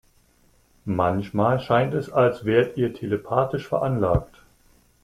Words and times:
Manchmal 0.85 1.59
scheint 1.59 1.93
es, 1.93 2.09
als 2.09 2.43
wärt 2.43 2.75
ihr 2.75 2.91
telepathisch 2.91 3.67
veranlagt. 3.67 4.41